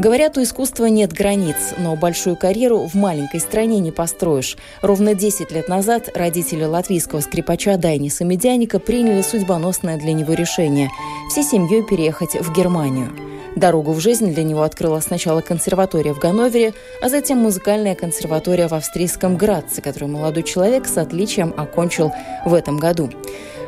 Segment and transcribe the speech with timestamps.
[0.00, 4.56] Говорят, у искусства нет границ, но большую карьеру в маленькой стране не построишь.
[4.80, 10.88] Ровно 10 лет назад родители латвийского скрипача Дайниса Медяника приняли судьбоносное для него решение–
[11.28, 13.12] всей семьей переехать в Германию.
[13.56, 16.72] Дорогу в жизнь для него открыла сначала консерватория в Ганновере,
[17.02, 22.10] а затем музыкальная консерватория в австрийском Градце, которую молодой человек с отличием окончил
[22.46, 23.10] в этом году.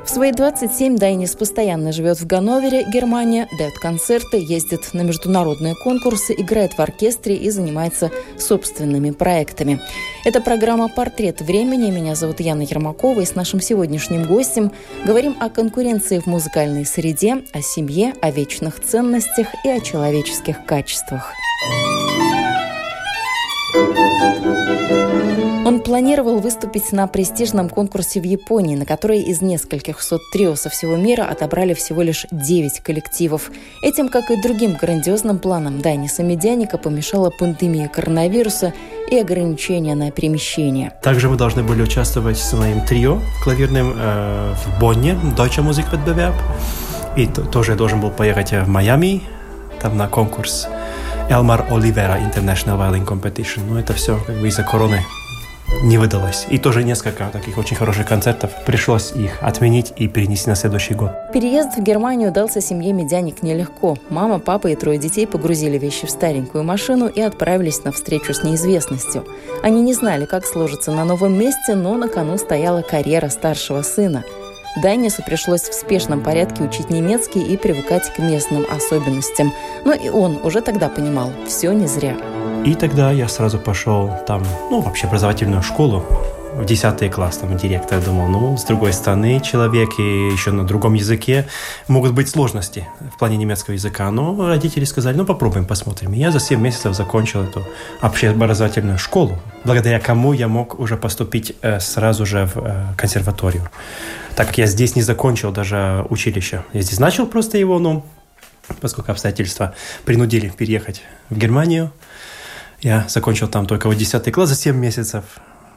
[0.04, 6.34] В свои 27 Дайнис постоянно живет в Ганновере, Германия, дает концерты, ездит на международные конкурсы,
[6.36, 9.80] играет в оркестре и занимается собственными проектами.
[10.24, 11.90] Это программа «Портрет времени».
[11.90, 14.72] Меня зовут Яна Ермакова, и с нашим сегодняшним гостем
[15.04, 21.32] говорим о конкуренции в музыкальной среде, о семье, о вечных ценностях и о человеческих качествах.
[23.74, 24.61] Он
[25.92, 30.96] планировал выступить на престижном конкурсе в Японии, на который из нескольких сот трио со всего
[30.96, 33.50] мира отобрали всего лишь 9 коллективов.
[33.82, 38.72] Этим, как и другим грандиозным планам Даниса Медяника, помешала пандемия коронавируса
[39.10, 40.94] и ограничения на перемещение.
[41.02, 46.32] Также мы должны были участвовать с моим трио клавирным э, в Бонне, Deutsche Musikwettbewerb.
[47.18, 49.20] И тоже должен был поехать в Майами,
[49.78, 50.68] там на конкурс
[51.28, 53.60] Elmar Olivera International Violin Competition.
[53.68, 55.04] Но это все как бы из-за короны
[55.82, 56.46] не выдалось.
[56.48, 58.50] И тоже несколько таких очень хороших концертов.
[58.66, 61.10] Пришлось их отменить и перенести на следующий год.
[61.32, 63.96] Переезд в Германию дался семье Медяник нелегко.
[64.10, 68.42] Мама, папа и трое детей погрузили вещи в старенькую машину и отправились на встречу с
[68.42, 69.24] неизвестностью.
[69.62, 74.24] Они не знали, как сложится на новом месте, но на кону стояла карьера старшего сына.
[74.76, 79.52] Дайнису пришлось в спешном порядке учить немецкий и привыкать к местным особенностям.
[79.84, 82.16] Но и он уже тогда понимал, все не зря.
[82.64, 86.04] И тогда я сразу пошел там, ну, вообще образовательную школу,
[86.54, 90.94] в 10 класс, там директор думал, ну, с другой стороны, человек и еще на другом
[90.94, 91.46] языке
[91.88, 94.10] могут быть сложности в плане немецкого языка.
[94.10, 96.12] Но родители сказали, ну, попробуем, посмотрим.
[96.12, 97.66] И я за 7 месяцев закончил эту
[98.02, 103.68] общеобразовательную школу, благодаря кому я мог уже поступить э, сразу же в э, консерваторию.
[104.36, 106.64] Так как я здесь не закончил даже училище.
[106.72, 108.06] Я здесь начал просто его, но
[108.80, 111.92] поскольку обстоятельства принудили переехать в Германию,
[112.80, 115.24] я закончил там только вот 10 класс за 7 месяцев.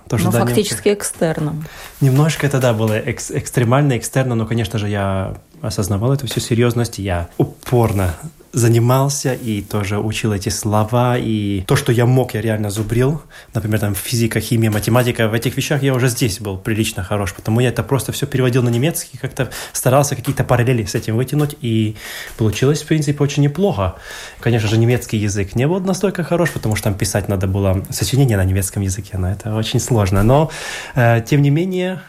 [0.10, 1.66] Тоже, ну, да, фактически немножко, экстерном.
[2.00, 5.36] Немножко это, да, было экс, экстремально, экстерно, но, конечно же, я
[5.68, 8.16] осознавал эту всю серьезность, я упорно
[8.56, 11.18] занимался и тоже учил эти слова.
[11.18, 13.22] И то, что я мог, я реально зубрил.
[13.54, 15.28] Например, там физика, химия, математика.
[15.28, 17.34] В этих вещах я уже здесь был прилично хорош.
[17.34, 21.56] Потому я это просто все переводил на немецкий, как-то старался какие-то параллели с этим вытянуть.
[21.62, 21.98] И
[22.38, 23.96] получилось, в принципе, очень неплохо.
[24.40, 28.38] Конечно же, немецкий язык не был настолько хорош, потому что там писать надо было сочинение
[28.38, 29.18] на немецком языке.
[29.18, 30.24] Но это очень сложно.
[30.24, 30.50] Но,
[30.96, 32.02] э, тем не менее,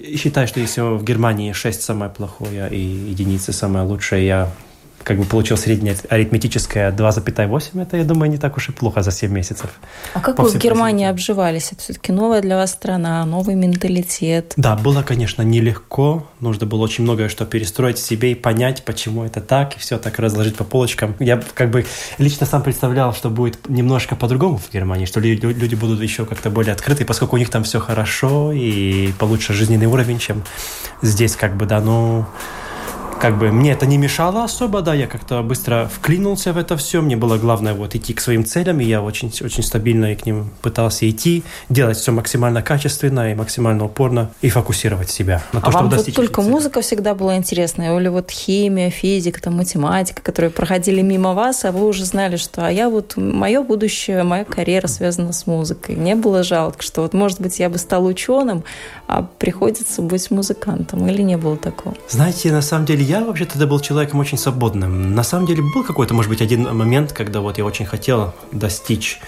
[0.00, 4.50] считаю, что если в Германии 6 самое плохое и единицы самое лучшее, я
[5.04, 9.12] как бы получил среднее арифметическое 2,8, это, я думаю, не так уж и плохо за
[9.12, 9.70] 7 месяцев.
[10.14, 11.72] А как вы в Германии обживались?
[11.72, 14.54] Это все-таки новая для вас страна, новый менталитет.
[14.56, 16.26] Да, было, конечно, нелегко.
[16.40, 19.98] Нужно было очень многое что перестроить в себе и понять, почему это так, и все
[19.98, 21.14] так разложить по полочкам.
[21.20, 21.84] Я как бы
[22.18, 26.72] лично сам представлял, что будет немножко по-другому в Германии, что люди будут еще как-то более
[26.72, 30.42] открыты, поскольку у них там все хорошо и получше жизненный уровень, чем
[31.02, 32.24] здесь как бы, да, ну
[33.20, 37.00] как бы мне это не мешало особо, да, я как-то быстро вклинулся в это все,
[37.00, 40.26] мне было главное вот идти к своим целям, и я очень, очень стабильно и к
[40.26, 45.68] ним пытался идти, делать все максимально качественно и максимально упорно, и фокусировать себя на то,
[45.68, 46.50] а чтобы вам достичь вот только цели.
[46.52, 51.72] музыка всегда была интересная, или вот химия, физика, там, математика, которые проходили мимо вас, а
[51.72, 55.94] вы уже знали, что а я вот, мое будущее, моя карьера связана с музыкой.
[55.94, 58.64] Не было жалко, что вот, может быть, я бы стал ученым,
[59.06, 61.94] а приходится быть музыкантом, или не было такого?
[62.08, 65.14] Знаете, на самом деле, я вообще тогда был человеком очень свободным.
[65.14, 69.20] На самом деле был какой-то, может быть, один момент, когда вот я очень хотел достичь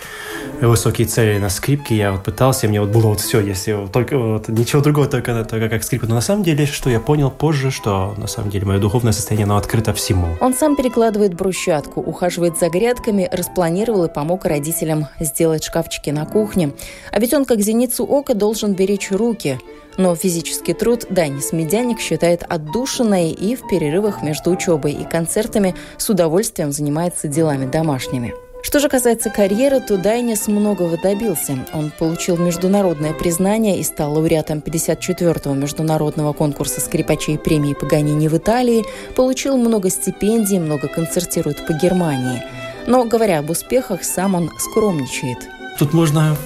[0.60, 4.18] высокие цели на скрипке, я вот пытался, мне вот было вот все, если вот только
[4.18, 6.06] вот, ничего другого, только, только как скрипка.
[6.06, 9.44] Но на самом деле, что я понял позже, что на самом деле мое духовное состояние,
[9.44, 10.26] оно открыто всему.
[10.40, 16.72] Он сам перекладывает брусчатку, ухаживает за грядками, распланировал и помог родителям сделать шкафчики на кухне.
[17.12, 19.60] А ведь он, как зеницу ока, должен беречь руки.
[19.98, 26.08] Но физический труд Данис Медяник считает отдушиной и в перерывах между учебой и концертами с
[26.10, 28.45] удовольствием занимается делами домашними.
[28.62, 31.56] Что же касается карьеры, то Дайнис многого добился.
[31.72, 38.84] Он получил международное признание и стал лауреатом 54-го международного конкурса скрипачей премии Паганини в Италии,
[39.14, 42.42] получил много стипендий, много концертирует по Германии.
[42.86, 45.38] Но, говоря об успехах, сам он скромничает.
[45.78, 46.36] Тут можно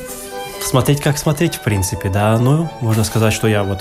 [0.62, 2.38] смотреть, как смотреть, в принципе, да.
[2.38, 3.80] Ну, можно сказать, что я вот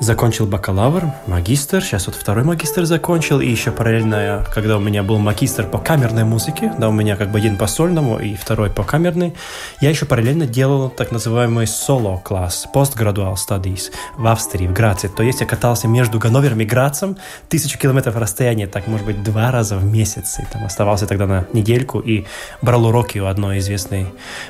[0.00, 5.18] закончил бакалавр, магистр, сейчас вот второй магистр закончил, и еще параллельно, когда у меня был
[5.18, 8.82] магистр по камерной музыке, да, у меня как бы один по сольному и второй по
[8.82, 9.34] камерной,
[9.80, 15.08] я еще параллельно делал так называемый соло-класс, postgradual studies в Австрии, в Граце.
[15.08, 17.18] То есть я катался между Ганновером и Грацем,
[17.48, 21.46] тысячу километров расстояния, так, может быть, два раза в месяц, и там оставался тогда на
[21.52, 22.24] недельку, и
[22.62, 24.06] брал уроки у одной известной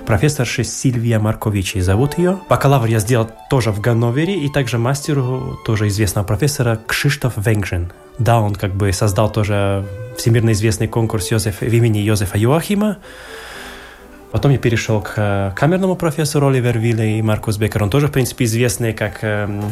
[0.07, 2.39] профессорши Сильвия Марковичи, зовут ее.
[2.49, 7.93] Бакалавр я сделал тоже в Ганновере, и также мастеру тоже известного профессора Кшиштоф Венгжин.
[8.19, 9.85] Да, он как бы создал тоже
[10.17, 12.99] всемирно известный конкурс Йозеф, в имени Йозефа Юахима.
[14.31, 17.83] Потом я перешел к э, камерному профессору Оливер Вилле и Маркус Беккер.
[17.83, 19.63] Он тоже, в принципе, известный как эм,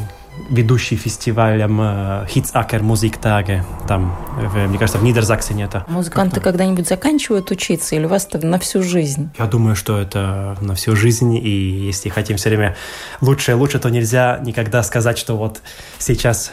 [0.50, 5.84] ведущий фестивалем э, Хитсакер Музиктаге, там, в, мне кажется, в Нидерзаксене это.
[5.88, 9.30] Музыканты когда-нибудь заканчивают учиться или у вас это на всю жизнь?
[9.38, 12.76] Я думаю, что это на всю жизнь, и если хотим все время
[13.20, 15.60] лучше и лучше, то нельзя никогда сказать, что вот
[15.98, 16.52] сейчас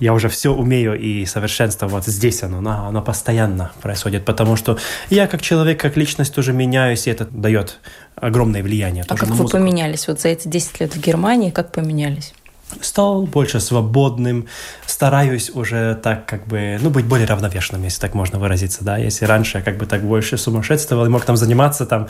[0.00, 4.78] я уже все умею и совершенство вот здесь оно, оно, оно постоянно происходит, потому что
[5.10, 7.78] я как человек, как личность тоже меняюсь, и это дает
[8.16, 9.04] огромное влияние.
[9.08, 12.34] А как вы поменялись вот за эти 10 лет в Германии, как поменялись?
[12.80, 14.46] Стал больше свободным,
[14.86, 19.24] стараюсь уже так как бы, ну, быть более равновешенным, если так можно выразиться, да, если
[19.24, 22.08] раньше как бы так больше сумасшествовал и мог там заниматься там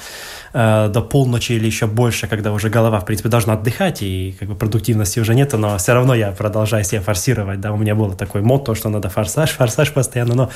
[0.53, 4.49] э, до полночи или еще больше, когда уже голова, в принципе, должна отдыхать и как
[4.49, 8.15] бы продуктивности уже нет, но все равно я продолжаю себя форсировать, да, у меня было
[8.15, 10.51] такое мото, что надо форсаж, форсаж постоянно, но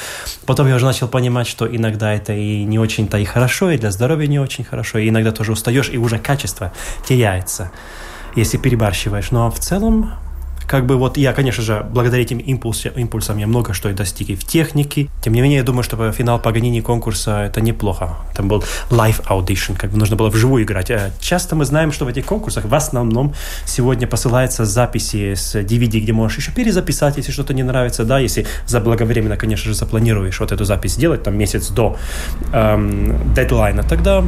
[0.47, 3.91] потом я уже начал понимать, что иногда это и не очень-то и хорошо, и для
[3.91, 6.73] здоровья не очень хорошо, и иногда тоже устаешь, и уже качество
[7.07, 7.71] теряется
[8.35, 9.31] если перебарщиваешь.
[9.31, 10.13] Но в целом
[10.69, 14.29] как бы вот я, конечно же, благодаря этим импульсам, импульсам я много что и достиг
[14.29, 15.09] и в технике.
[15.23, 18.17] Тем не менее, я думаю, что финал Паганини конкурса это неплохо.
[18.37, 20.91] Там был live audition, как бы нужно было вживую играть.
[20.91, 23.33] Э, часто мы знаем, что в этих конкурсах в основном
[23.65, 28.47] сегодня посылаются записи с DVD, где можешь еще перезаписать, если что-то не нравится, да, если
[28.67, 31.97] заблаговременно, конечно же, запланируешь вот эту запись сделать, там месяц до
[32.53, 34.23] эм, дедлайна, тогда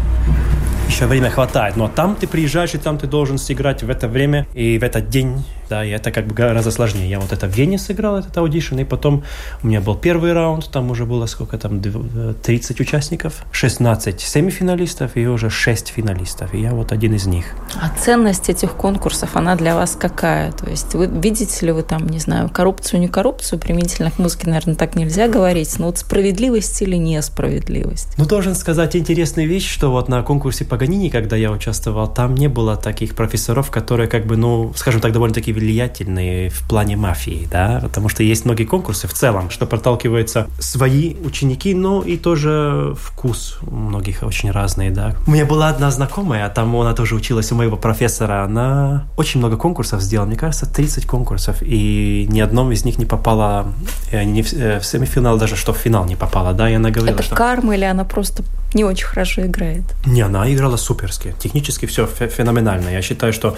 [0.88, 1.76] еще время хватает.
[1.76, 5.10] Но там ты приезжаешь, и там ты должен сыграть в это время и в этот
[5.10, 7.08] день да, и это как бы гораздо сложнее.
[7.08, 9.22] Я вот это в Вене сыграл, этот audition, и потом
[9.62, 15.26] у меня был первый раунд, там уже было сколько там, 30 участников, 16 семифиналистов и
[15.26, 17.46] уже 6 финалистов, и я вот один из них.
[17.80, 20.50] А ценность этих конкурсов, она для вас какая?
[20.52, 24.48] То есть вы видите ли вы там, не знаю, коррупцию, не коррупцию, применительно к музыке,
[24.48, 28.08] наверное, так нельзя говорить, но вот справедливость или несправедливость?
[28.18, 32.48] Ну, должен сказать интересную вещь, что вот на конкурсе Паганини, когда я участвовал, там не
[32.48, 37.80] было таких профессоров, которые как бы, ну, скажем так, довольно-таки влиятельные в плане мафии, да,
[37.82, 43.58] потому что есть многие конкурсы в целом, что проталкиваются свои ученики, но и тоже вкус
[43.62, 45.14] у многих очень разный, да.
[45.26, 49.56] У меня была одна знакомая, там она тоже училась у моего профессора, она очень много
[49.56, 53.66] конкурсов сделала, мне кажется, 30 конкурсов, и ни одном из них не попала
[54.10, 56.90] э, не в, э, в семифинал, даже что в финал не попала, да, и она
[56.90, 57.34] говорила, Это что...
[57.36, 58.42] карма или она просто
[58.74, 59.82] не очень хорошо играет?
[60.06, 61.34] Не, она играла суперски.
[61.38, 62.88] Технически все феноменально.
[62.88, 63.56] Я считаю, что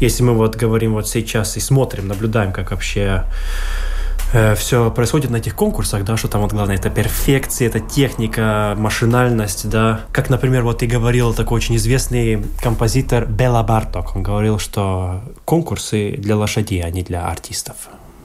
[0.00, 3.24] если мы вот говорим вот сейчас и смотрим, наблюдаем, как вообще
[4.32, 8.74] э, все происходит на этих конкурсах, да, что там вот главное, это перфекция, это техника,
[8.76, 10.00] машинальность, да.
[10.12, 16.16] Как, например, вот ты говорил такой очень известный композитор Бела Барток, он говорил, что конкурсы
[16.18, 17.76] для лошадей, а не для артистов.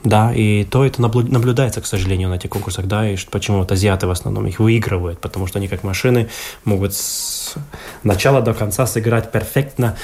[0.06, 4.06] Да, и то это наблюдается, к сожалению, на этих конкурсах, да, и почему вот азиаты
[4.06, 6.28] в основном их выигрывают, потому что они как машины
[6.64, 7.56] могут с
[8.04, 9.96] начала до конца сыграть перфектно,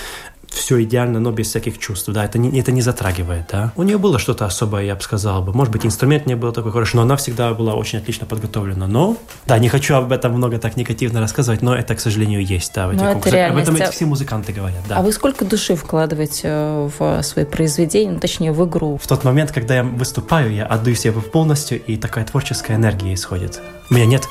[0.53, 3.73] все идеально, но без всяких чувств, да, это не, это не затрагивает, да.
[3.77, 5.53] У нее было что-то особое, я бы сказал бы.
[5.53, 8.87] Может быть, инструмент не был такой хороший, но она всегда была очень отлично подготовлена.
[8.87, 9.17] Но,
[9.47, 12.89] да, не хочу об этом много так негативно рассказывать, но это, к сожалению, есть, да,
[12.89, 13.51] в этих конкурсах.
[13.51, 14.99] Об этом эти все музыканты говорят, да.
[14.99, 18.99] А вы сколько души вкладываете э, в свои произведения, ну, точнее, в игру?
[19.03, 23.61] В тот момент, когда я выступаю, я отдаю себе полностью, и такая творческая энергия исходит.
[23.91, 24.23] У меня нет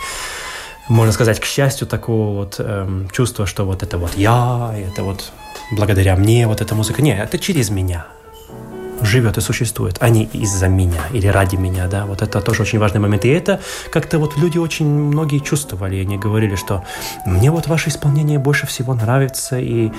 [0.87, 5.31] можно сказать, к счастью, такого вот эм, чувства, что вот это вот я, это вот
[5.71, 7.01] благодаря мне вот эта музыка.
[7.01, 8.05] Нет, это через меня
[9.03, 12.79] живет и существует, а не из-за меня или ради меня, да, вот это тоже очень
[12.79, 13.25] важный момент.
[13.25, 13.59] И это
[13.91, 16.83] как-то вот люди очень многие чувствовали, они говорили, что
[17.25, 19.91] мне вот ваше исполнение больше всего нравится, и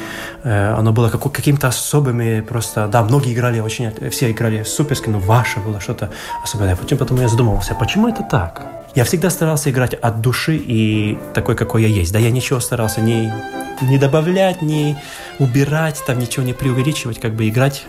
[0.44, 5.18] э, оно было как, каким-то особыми просто, да, многие играли очень, все играли суперски, но
[5.18, 6.10] ваше было что-то
[6.42, 6.76] особенное.
[6.76, 8.81] Потом, потом я задумывался, почему это так?
[8.94, 12.12] Я всегда старался играть от души и такой, какой я есть.
[12.12, 13.32] Да, я ничего старался не,
[13.80, 14.98] не добавлять, не
[15.38, 17.86] убирать, там ничего не преувеличивать, как бы играть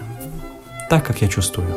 [0.89, 1.67] так, как я чувствую.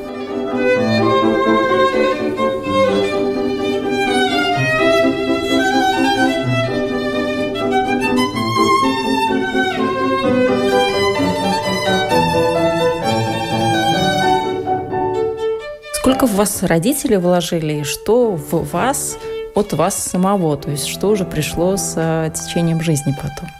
[16.16, 19.18] Сколько в вас родители вложили и что в вас
[19.54, 20.56] от вас самого?
[20.56, 23.50] То есть что уже пришло с э, течением жизни потом?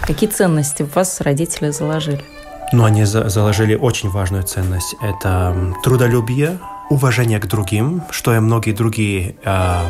[0.00, 2.24] Какие ценности в вас родители заложили?
[2.72, 4.96] Но они заложили очень важную ценность.
[5.00, 6.58] Это трудолюбие,
[6.90, 9.82] уважение к другим, что и многие другие э,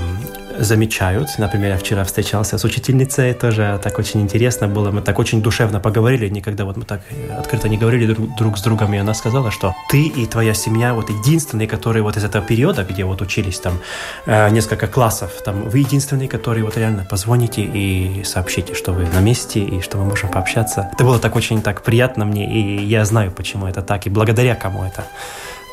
[0.58, 1.38] замечают.
[1.38, 4.90] Например, я вчера встречался с учительницей, тоже так очень интересно было.
[4.90, 7.00] Мы так очень душевно поговорили, никогда вот мы так
[7.38, 8.94] открыто не говорили друг, друг с другом.
[8.94, 12.84] И она сказала, что ты и твоя семья вот единственные, которые вот из этого периода,
[12.84, 13.78] где вот учились там
[14.26, 19.20] э, несколько классов, там вы единственные, которые вот реально позвоните и сообщите, что вы на
[19.20, 20.90] месте и что мы можем пообщаться.
[20.92, 24.54] Это было так очень так приятно мне, и я знаю, почему это так, и благодаря
[24.54, 25.04] кому это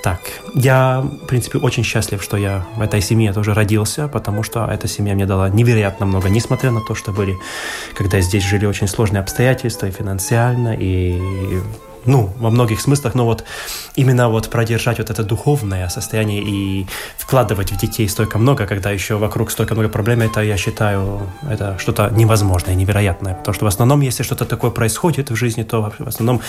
[0.04, 0.20] так,
[0.54, 4.86] я, в принципе, очень счастлив, что я в этой семье тоже родился, потому что эта
[4.86, 7.40] семья мне дала невероятно много, несмотря на то, что были,
[7.94, 11.22] когда здесь жили очень сложные обстоятельства и финансиально, и
[12.06, 13.44] ну, во многих смыслах, но вот
[13.96, 19.16] именно вот продержать вот это духовное состояние и вкладывать в детей столько много, когда еще
[19.16, 23.36] вокруг столько много проблем, это, я считаю, это что-то невозможное, невероятное.
[23.36, 26.42] Потому что в основном, если что-то такое происходит в жизни, то в основном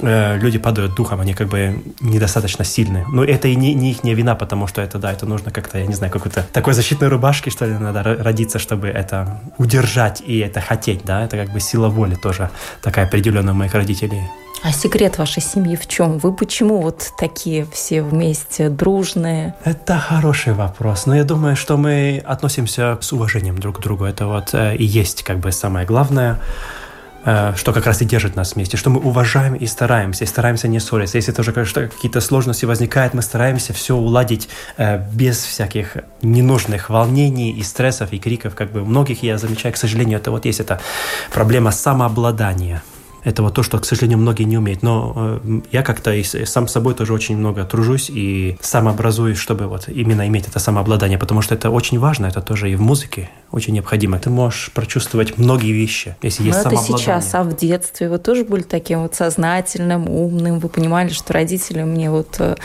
[0.00, 3.04] э, люди падают духом, они как бы недостаточно сильны.
[3.12, 5.78] Но это и не, не их не вина, потому что это, да, это нужно как-то,
[5.78, 10.38] я не знаю, какой-то такой защитной рубашки, что ли, надо родиться, чтобы это удержать и
[10.38, 12.50] это хотеть, да, это как бы сила воли тоже
[12.82, 14.22] такая определенная у моих родителей.
[14.62, 16.18] А секрет вашей семьи в чем?
[16.18, 19.54] Вы почему вот такие все вместе, дружные?
[19.64, 21.06] Это хороший вопрос.
[21.06, 24.04] Но я думаю, что мы относимся с уважением друг к другу.
[24.04, 26.40] Это вот э, и есть как бы самое главное
[27.24, 30.68] э, что как раз и держит нас вместе, что мы уважаем и стараемся, и стараемся
[30.68, 31.16] не ссориться.
[31.16, 37.62] Если тоже какие-то сложности возникают, мы стараемся все уладить э, без всяких ненужных волнений и
[37.62, 38.54] стрессов и криков.
[38.54, 40.82] Как бы многих, я замечаю, к сожалению, это вот есть эта
[41.32, 42.82] проблема самообладания.
[43.24, 44.82] Это вот то, что, к сожалению, многие не умеют.
[44.82, 49.66] Но э, я как-то и сам собой тоже очень много тружусь и сам образуюсь, чтобы
[49.66, 53.30] вот именно иметь это самообладание, потому что это очень важно, это тоже и в музыке
[53.50, 54.18] очень необходимо.
[54.18, 58.44] Ты можешь прочувствовать многие вещи, если есть Но это сейчас, а в детстве вы тоже
[58.44, 62.56] были таким вот сознательным, умным, вы понимали, что родители мне вот э,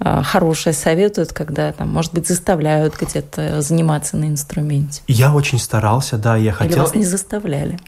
[0.00, 5.02] э хорошее советуют, когда там, может быть, заставляют где-то заниматься на инструменте?
[5.06, 6.72] Я очень старался, да, я хотел...
[6.72, 7.78] Или вас не заставляли?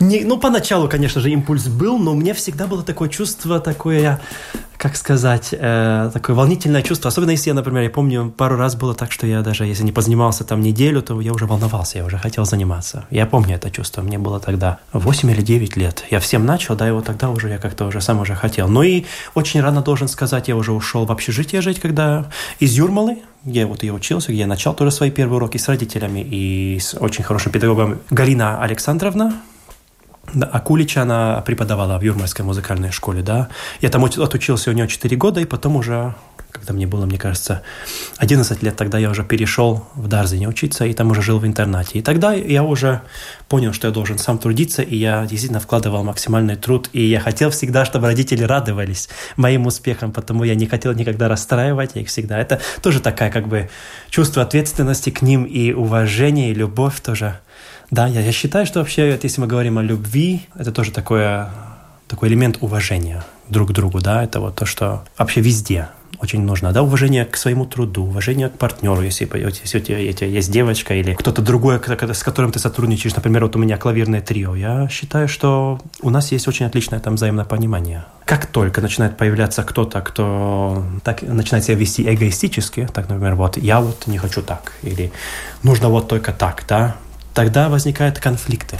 [0.00, 4.20] Не, ну, поначалу, конечно же, импульс был, но у меня всегда было такое чувство, такое,
[4.76, 7.08] как сказать, э, такое волнительное чувство.
[7.08, 9.92] Особенно если я, например, я помню, пару раз было так, что я даже, если не
[9.92, 13.06] позанимался там неделю, то я уже волновался, я уже хотел заниматься.
[13.10, 14.02] Я помню это чувство.
[14.02, 16.04] Мне было тогда 8 или 9 лет.
[16.10, 18.68] Я всем начал, да, и вот тогда уже я как-то уже сам уже хотел.
[18.68, 19.04] Ну и
[19.34, 22.26] очень рано должен сказать, я уже ушел в общежитие жить, когда
[22.58, 26.20] из Юрмалы, где вот я учился, где я начал тоже свои первые уроки с родителями
[26.20, 29.34] и с очень хорошим педагогом Галина Александровна,
[30.32, 33.48] да, а Кулича она преподавала в Юрмальской музыкальной школе, да.
[33.80, 36.14] Я там отучился у нее 4 года, и потом уже,
[36.50, 37.62] когда мне было, мне кажется,
[38.18, 41.98] 11 лет, тогда я уже перешел в Дарзине учиться, и там уже жил в интернате.
[41.98, 43.02] И тогда я уже
[43.48, 47.50] понял, что я должен сам трудиться, и я действительно вкладывал максимальный труд, и я хотел
[47.50, 52.38] всегда, чтобы родители радовались моим успехам, потому я не хотел никогда расстраивать их всегда.
[52.38, 53.68] Это тоже такая как бы
[54.10, 57.38] чувство ответственности к ним и уважение, и любовь тоже–
[57.90, 61.50] да, я, я считаю, что вообще, если мы говорим о любви, это тоже такое,
[62.08, 65.88] такой элемент уважения друг к другу, да, это вот то, что вообще везде
[66.20, 70.50] очень нужно, да, уважение к своему труду, уважение к партнеру, если, если у тебя есть
[70.50, 74.88] девочка или кто-то другой, с которым ты сотрудничаешь, например, вот у меня клавирное трио, я
[74.88, 78.04] считаю, что у нас есть очень отличное там взаимное понимание.
[78.24, 83.80] Как только начинает появляться кто-то, кто так начинает себя вести эгоистически, так, например, вот я
[83.80, 85.12] вот не хочу так, или
[85.62, 86.96] нужно вот только так, да,
[87.34, 88.78] тогда возникают конфликты.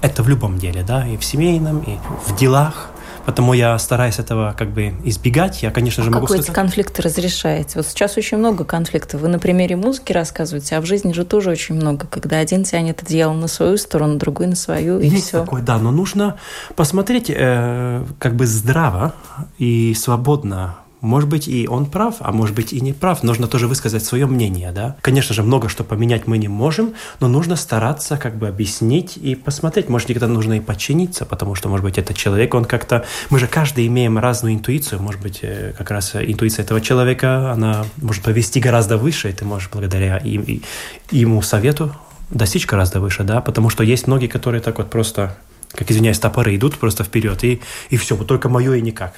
[0.00, 2.90] Это в любом деле, да, и в семейном, и в делах,
[3.26, 5.60] Потому я стараюсь этого как бы избегать.
[5.64, 6.50] Я, конечно же, а могу как вы сказать...
[6.50, 7.72] эти конфликты разрешаете?
[7.74, 9.20] Вот сейчас очень много конфликтов.
[9.20, 13.02] Вы на примере музыки рассказываете, а в жизни же тоже очень много, когда один тянет
[13.02, 15.40] одеяло на свою сторону, другой на свою, и Есть все.
[15.40, 16.36] такое, да, но нужно
[16.76, 19.12] посмотреть э, как бы здраво
[19.58, 23.22] и свободно может быть, и он прав, а может быть, и не прав.
[23.22, 24.96] Нужно тоже высказать свое мнение, да.
[25.00, 29.34] Конечно же, много что поменять мы не можем, но нужно стараться как бы объяснить и
[29.34, 29.88] посмотреть.
[29.88, 33.04] Может, никогда нужно и подчиниться, потому что, может быть, этот человек, он как-то...
[33.30, 35.00] Мы же каждый имеем разную интуицию.
[35.00, 39.44] Может быть, э, как раз интуиция этого человека, она может повести гораздо выше, и ты
[39.44, 40.62] можешь благодаря им, и,
[41.10, 41.94] ему совету
[42.30, 45.36] достичь гораздо выше, да, потому что есть многие, которые так вот просто,
[45.72, 47.60] как извиняюсь, топоры идут просто вперед, и,
[47.90, 49.14] и все, вот только мое и никак.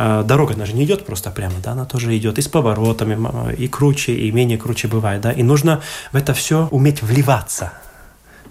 [0.00, 3.18] А, дорога, она же не идет просто прямо, да, она тоже идет и с поворотами,
[3.56, 7.72] и круче, и менее круче бывает, да, и нужно в это все уметь вливаться,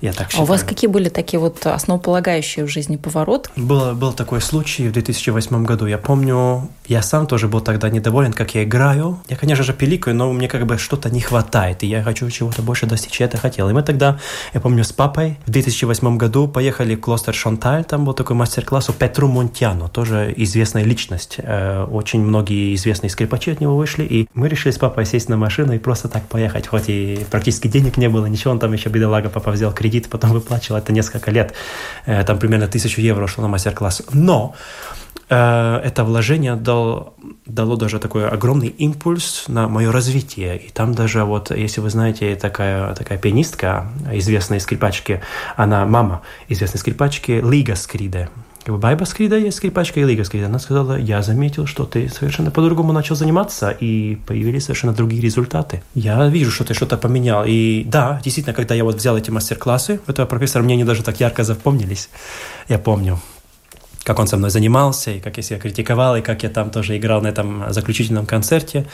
[0.01, 0.41] я так считаю.
[0.41, 3.49] А у вас какие были такие вот основополагающие в жизни повороты?
[3.55, 5.85] Был, был такой случай в 2008 году.
[5.85, 9.19] Я помню, я сам тоже был тогда недоволен, как я играю.
[9.29, 12.61] Я, конечно же, пиликаю, но мне как бы что-то не хватает, и я хочу чего-то
[12.61, 13.69] больше достичь, я это хотел.
[13.69, 14.19] И мы тогда,
[14.53, 18.89] я помню, с папой в 2008 году поехали в Клостер Шанталь, там был такой мастер-класс
[18.89, 21.35] у Петру Монтьяно, тоже известная личность.
[21.39, 25.37] Э, очень многие известные скрипачи от него вышли, и мы решили с папой сесть на
[25.37, 28.89] машину и просто так поехать, хоть и практически денег не было, ничего, он там еще,
[28.89, 31.53] бедолага, папа взял кредит кредит, потом выплачивал это несколько лет.
[32.05, 34.03] Там примерно тысячу евро ушло на мастер-класс.
[34.13, 34.53] Но
[35.29, 37.13] это вложение дал,
[37.45, 40.57] дало даже такой огромный импульс на мое развитие.
[40.57, 45.21] И там даже вот, если вы знаете, такая, такая пианистка, известная скрипачки,
[45.55, 48.29] она мама известной скрипачки Лига Скриде
[48.67, 50.47] как бы Байба Скрида есть скрипачка и Лига Скрида.
[50.47, 55.83] Она сказала, я заметил, что ты совершенно по-другому начал заниматься, и появились совершенно другие результаты.
[55.95, 57.45] Я вижу, что ты что-то поменял.
[57.47, 61.17] И да, действительно, когда я вот взял эти мастер-классы, этого профессора мне они даже так
[61.21, 62.09] ярко запомнились.
[62.67, 63.21] Я помню
[64.03, 66.97] как он со мной занимался, и как я себя критиковал, и как я там тоже
[66.97, 68.85] играл на этом заключительном концерте.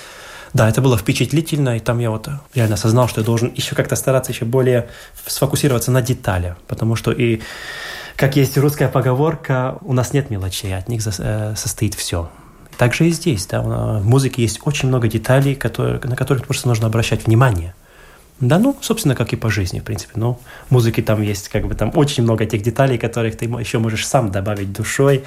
[0.53, 3.96] Да, это было впечатлительно, и там я вот реально осознал, что я должен еще как-то
[3.96, 4.88] стараться еще более
[5.25, 7.42] сфокусироваться на деталях, потому что и
[8.15, 12.29] как есть русская поговорка, у нас нет мелочей, от них состоит все.
[12.77, 16.88] Также и здесь, да, в музыке есть очень много деталей, которые, на которых просто нужно
[16.88, 17.75] обращать внимание.
[18.39, 20.13] Да, ну, собственно, как и по жизни, в принципе.
[20.15, 23.77] Ну, в музыке там есть как бы там очень много тех деталей, которых ты еще
[23.77, 25.24] можешь сам добавить душой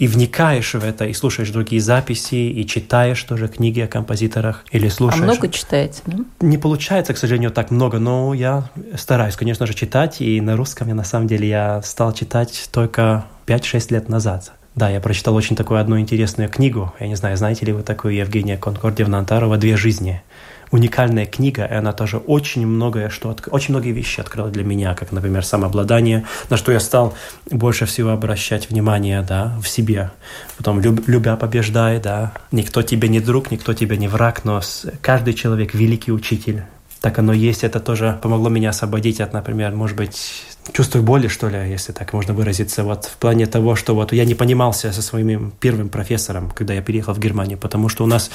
[0.00, 4.88] и вникаешь в это, и слушаешь другие записи, и читаешь тоже книги о композиторах, или
[4.88, 5.20] слушаешь...
[5.20, 6.16] А много читаете, да?
[6.40, 10.88] Не получается, к сожалению, так много, но я стараюсь, конечно же, читать, и на русском
[10.88, 14.52] я, на самом деле, я стал читать только 5-6 лет назад.
[14.74, 18.14] Да, я прочитал очень такую одну интересную книгу, я не знаю, знаете ли вы такую
[18.14, 20.22] Евгения Конкордиевна Антарова «Две жизни»,
[20.70, 23.42] уникальная книга, и она тоже очень многое, что от...
[23.50, 27.14] очень многие вещи открыла для меня, как, например, самообладание, на что я стал
[27.50, 30.10] больше всего обращать внимание, да, в себе.
[30.56, 31.08] Потом люб...
[31.08, 34.60] любя побеждай, да, никто тебе не друг, никто тебе не враг, но
[35.00, 36.62] каждый человек великий учитель.
[37.00, 41.48] Так оно есть, это тоже помогло меня освободить от, например, может быть, чувства боли, что
[41.48, 45.00] ли, если так можно выразиться, вот в плане того, что вот я не понимался со
[45.00, 48.30] своим первым профессором, когда я переехал в Германию, потому что у нас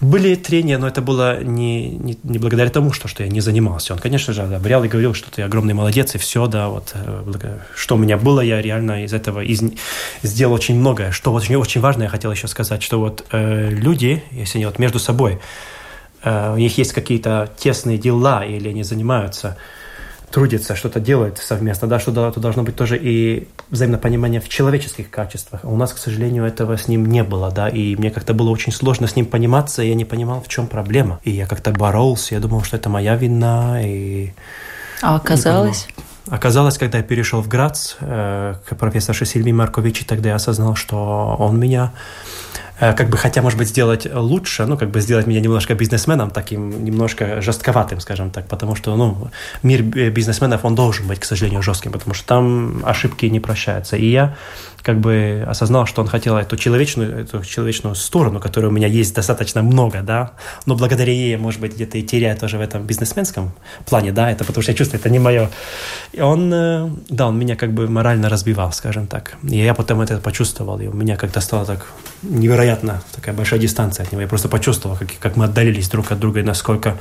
[0.00, 3.92] были трения, но это было не, не, не благодаря тому, что, что я не занимался.
[3.92, 7.58] Он, конечно же, одобрял и говорил, что ты огромный молодец, и все, да, вот, э,
[7.76, 9.62] что у меня было, я реально из этого из,
[10.24, 11.12] сделал очень многое.
[11.12, 14.80] Что очень, очень важно, я хотел еще сказать, что вот э, люди, если они вот
[14.80, 15.38] между собой,
[16.24, 19.56] у них есть какие-то тесные дела, или они занимаются
[20.32, 25.60] трудится, что-то делает совместно, да, что то должно быть тоже и взаимопонимание в человеческих качествах.
[25.62, 28.50] А у нас, к сожалению, этого с ним не было, да, и мне как-то было
[28.50, 31.20] очень сложно с ним пониматься, и я не понимал, в чем проблема.
[31.22, 34.32] И я как-то боролся, я думал, что это моя вина, и...
[35.02, 35.86] А оказалось?
[36.28, 41.36] Оказалось, когда я перешел в Грац э, к профессору Сильви Марковичи, тогда я осознал, что
[41.38, 41.92] он меня
[42.51, 42.51] Э,
[42.82, 46.84] как бы хотя, может быть, сделать лучше, ну, как бы сделать меня немножко бизнесменом, таким
[46.84, 49.30] немножко жестковатым, скажем так, потому что, ну,
[49.62, 53.96] мир бизнесменов, он должен быть, к сожалению, жестким, потому что там ошибки не прощаются.
[53.96, 54.34] И я
[54.82, 59.14] как бы осознал, что он хотел эту человечную, эту человечную сторону, которая у меня есть
[59.14, 60.32] достаточно много, да,
[60.66, 63.52] но благодаря ей, может быть, где-то и теряю тоже в этом бизнесменском
[63.86, 65.48] плане, да, это потому что я чувствую, это не мое.
[66.12, 69.36] И он, э, да, он меня как бы морально разбивал, скажем так.
[69.42, 71.86] И я потом это почувствовал, и у меня как-то стало так
[72.22, 74.22] невероятно такая большая дистанция от него.
[74.22, 76.98] Я просто почувствовал, как, как мы отдалились друг от друга, и насколько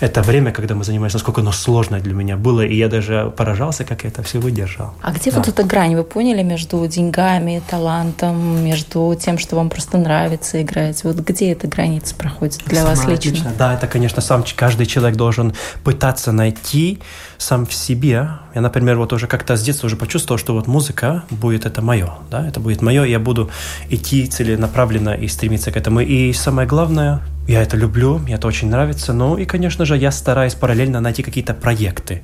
[0.00, 3.84] это время, когда мы занимались, насколько оно сложно для меня было, и я даже поражался,
[3.84, 4.94] как я это все выдержал.
[5.02, 5.38] А где да.
[5.38, 7.21] вот эта грань, вы поняли, между деньгами,
[7.68, 11.04] талантом, между тем, что вам просто нравится играть?
[11.04, 13.30] Вот где эта граница проходит для Сама вас лично?
[13.30, 13.52] Отлично.
[13.58, 15.54] Да, это, конечно, сам каждый человек должен
[15.84, 16.98] пытаться найти
[17.38, 18.28] сам в себе.
[18.54, 22.12] Я, например, вот уже как-то с детства уже почувствовал, что вот музыка будет это мое,
[22.30, 23.50] да, это будет мое, я буду
[23.90, 26.00] идти целенаправленно и стремиться к этому.
[26.00, 30.10] И самое главное, я это люблю, мне это очень нравится, ну и, конечно же, я
[30.10, 32.22] стараюсь параллельно найти какие-то проекты.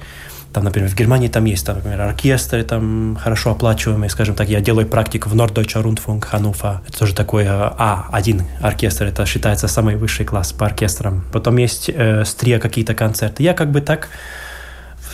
[0.53, 4.49] Там, например, в Германии там есть, там, например, оркестры там хорошо оплачиваемые, скажем так.
[4.49, 6.79] Я делаю практику в Norddeutscher Rundfunk Hannover.
[6.89, 9.05] Это тоже такой А1 оркестр.
[9.05, 11.25] Это считается самый высший класс по оркестрам.
[11.33, 13.43] Потом есть э, стрия какие-то концерты.
[13.43, 14.09] Я как бы так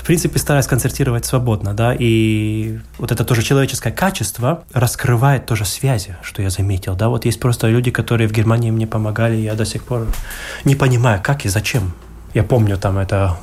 [0.05, 6.16] в принципе, стараюсь концертировать свободно, да, и вот это тоже человеческое качество раскрывает тоже связи,
[6.20, 9.64] что я заметил, да, вот есть просто люди, которые в Германии мне помогали, я до
[9.64, 10.07] сих пор
[10.64, 11.94] не понимаю, как и зачем.
[12.35, 13.38] Я помню, там это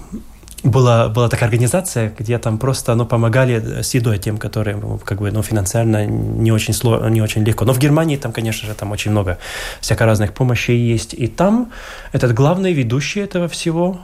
[0.64, 5.20] была, была такая организация, где там просто ну, помогали с едой тем, которые ну, как
[5.20, 7.66] бы, ну, финансово не очень, сло, не очень легко.
[7.66, 9.38] Но в Германии там, конечно же, там очень много
[9.80, 11.14] всяко разных помощей есть.
[11.14, 11.72] И там
[12.12, 14.00] этот главный ведущий этого всего,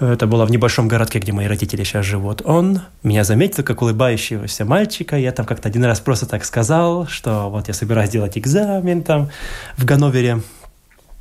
[0.00, 2.42] это было в небольшом городке, где мои родители сейчас живут.
[2.44, 5.16] Он меня заметил как улыбающегося мальчика.
[5.16, 9.30] Я там как-то один раз просто так сказал, что вот я собираюсь делать экзамен там
[9.76, 10.40] в Ганновере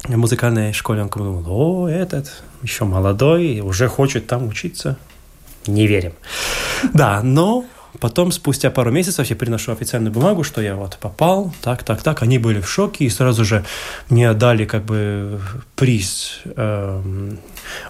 [0.08, 1.02] музыкальной школе.
[1.02, 4.98] Он думал, о, этот еще молодой, уже хочет там учиться.
[5.66, 6.14] Не верим.
[6.94, 7.66] Да, но
[8.00, 12.22] Потом, спустя пару месяцев, я приношу официальную бумагу, что я вот попал, так, так, так.
[12.22, 13.66] Они были в шоке и сразу же
[14.10, 15.40] мне дали как бы
[15.76, 17.02] приз э,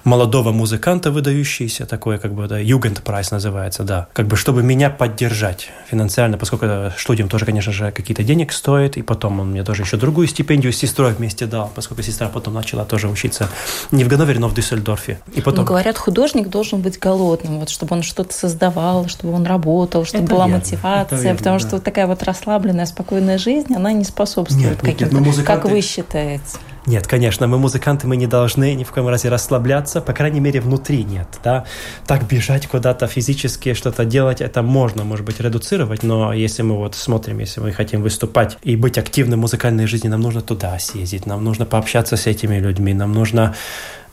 [0.03, 4.07] молодого музыканта выдающийся, такой как бы, да, Югендпрайс называется, да.
[4.13, 6.65] Как бы, чтобы меня поддержать финансово, поскольку
[6.97, 10.73] студиям тоже, конечно же, какие-то денег стоит, и потом он мне тоже еще другую стипендию
[10.73, 13.49] с сестрой вместе дал, поскольку сестра потом начала тоже учиться
[13.91, 15.19] не в Ганновере, но в Дюссельдорфе.
[15.33, 15.61] И потом...
[15.61, 20.23] Ну, говорят, художник должен быть голодным, вот, чтобы он что-то создавал, чтобы он работал, чтобы
[20.23, 21.65] это была верно, мотивация, верно, потому да.
[21.65, 25.61] что вот такая вот расслабленная, спокойная жизнь, она не способствует каким-то, ну, музыканты...
[25.61, 26.43] как вы считаете?
[26.87, 30.61] Нет, конечно, мы музыканты, мы не должны ни в коем разе расслабляться, по крайней мере,
[30.61, 31.65] внутри нет, да.
[32.05, 36.95] Так бежать куда-то физически, что-то делать, это можно, может быть, редуцировать, но если мы вот
[36.95, 41.25] смотрим, если мы хотим выступать и быть активным в музыкальной жизни, нам нужно туда съездить,
[41.25, 43.53] нам нужно пообщаться с этими людьми, нам нужно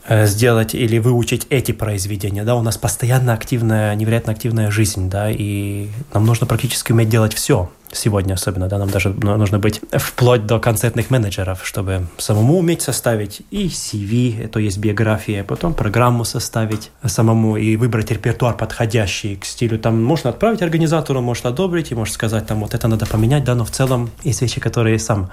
[0.09, 5.89] сделать или выучить эти произведения, да, у нас постоянно активная, невероятно активная жизнь, да, и
[6.13, 10.59] нам нужно практически уметь делать все сегодня особенно, да, нам даже нужно быть вплоть до
[10.59, 17.57] концертных менеджеров, чтобы самому уметь составить и CV, то есть биография, потом программу составить самому
[17.57, 19.79] и выбрать репертуар подходящий к стилю.
[19.79, 23.55] Там можно отправить организатору, может одобрить, и может сказать, там вот это надо поменять, да,
[23.55, 25.31] но в целом есть вещи, которые сам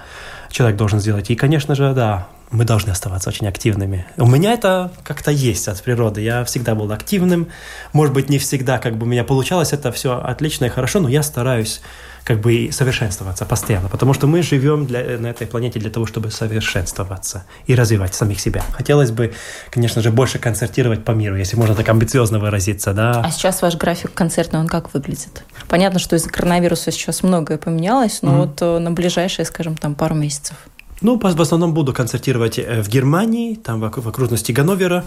[0.50, 1.30] человек должен сделать.
[1.30, 4.06] И, конечно же, да, мы должны оставаться очень активными.
[4.18, 6.22] У меня это как-то есть от природы.
[6.22, 7.48] Я всегда был активным.
[7.94, 11.10] Может быть, не всегда как бы у меня получалось это все отлично и хорошо, но
[11.10, 11.82] я стараюсь
[12.24, 16.30] как бы совершенствоваться постоянно, потому что мы живем для, на этой планете для того, чтобы
[16.30, 18.64] совершенствоваться и развивать самих себя.
[18.74, 19.34] Хотелось бы,
[19.72, 23.22] конечно же, больше концертировать по миру, если можно так амбициозно выразиться, да.
[23.26, 25.44] А сейчас ваш график концертный, он как выглядит?
[25.68, 28.38] Понятно, что из-за коронавируса сейчас многое поменялось, но mm-hmm.
[28.38, 30.56] вот э, на ближайшие, скажем, там пару месяцев.
[31.02, 35.04] Ну, в основном буду концертировать э, в Германии, там в окружности Ганновера.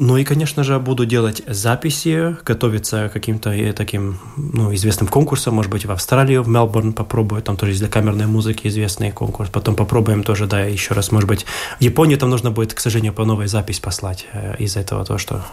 [0.00, 5.54] Ну и, конечно же, буду делать записи, готовиться к каким-то э, таким ну, известным конкурсам,
[5.54, 9.50] может быть, в Австралию, в Мелбурн попробую, там тоже для камерной музыки известный конкурс.
[9.50, 11.46] Потом попробуем тоже, да, еще раз, может быть,
[11.80, 15.18] в Японию там нужно будет, к сожалению, по новой запись послать э, из-за этого, то,
[15.18, 15.44] что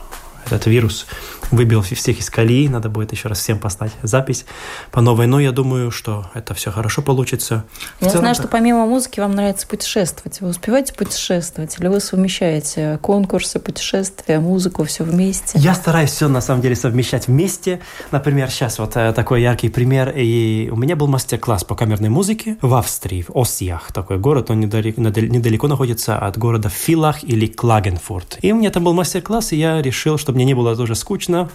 [0.47, 1.05] этот вирус
[1.51, 4.45] выбил всех из колеи, надо будет еще раз всем поставить запись
[4.91, 7.65] по новой, но я думаю, что это все хорошо получится.
[8.01, 8.43] Я целом, знаю, так.
[8.43, 10.41] что помимо музыки вам нравится путешествовать.
[10.41, 15.59] Вы успеваете путешествовать или вы совмещаете конкурсы, путешествия, музыку, все вместе?
[15.59, 17.79] Я стараюсь все на самом деле совмещать вместе.
[18.11, 20.13] Например, сейчас вот э, такой яркий пример.
[20.15, 24.59] И у меня был мастер-класс по камерной музыке в Австрии, в Осиях, такой город, он
[24.59, 28.39] недалеко, недалеко находится от города Филах или Клагенфурт.
[28.41, 31.49] И у меня там был мастер-класс, и я решил, что мне не было тоже скучно.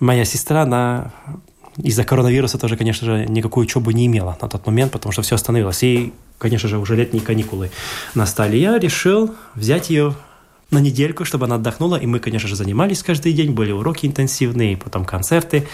[0.00, 1.12] Моя сестра, она
[1.76, 5.34] из-за коронавируса тоже, конечно же, никакую учебу не имела на тот момент, потому что все
[5.34, 5.82] остановилось.
[5.82, 7.70] И, конечно же, уже летние каникулы
[8.14, 8.56] настали.
[8.56, 10.14] Я решил взять ее
[10.70, 11.96] на недельку, чтобы она отдохнула.
[11.96, 15.68] И мы, конечно же, занимались каждый день, были уроки интенсивные, потом концерты.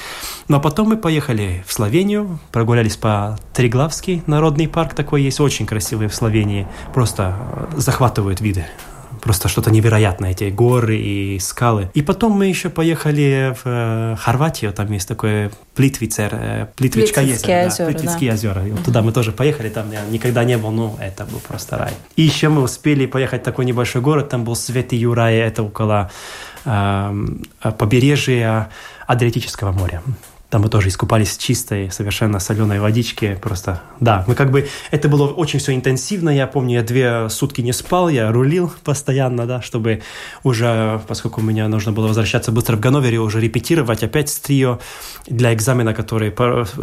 [0.49, 6.09] Но потом мы поехали в Словению, прогулялись по Триглавский народный парк такой есть, очень красивый
[6.09, 6.67] в Словении.
[6.93, 8.67] Просто захватывают виды
[9.23, 11.91] просто что-то невероятное, эти горы и скалы.
[11.95, 17.67] И потом мы еще поехали в э, Хорватию, там есть такое Плитвицер, э, Плитвичка Плитвицкие
[17.67, 18.35] озеро, озера, да, Плитвицкие да.
[18.35, 18.61] озера.
[18.73, 21.93] Вот туда мы тоже поехали, там я никогда не был, ну, это был просто рай.
[22.17, 26.11] И еще мы успели поехать в такой небольшой город, там был Свети Юрай, это около
[26.65, 27.15] э,
[27.79, 28.71] побережья
[29.07, 30.03] Адриатического моря.
[30.53, 33.39] Там мы тоже искупались в чистой, совершенно соленой водичке.
[33.41, 34.69] Просто, да, мы как бы...
[34.91, 36.29] Это было очень все интенсивно.
[36.29, 40.03] Я помню, я две сутки не спал, я рулил постоянно, да, чтобы
[40.43, 44.79] уже, поскольку у меня нужно было возвращаться быстро в Ганновере, уже репетировать опять с трио
[45.27, 46.35] для экзамена, который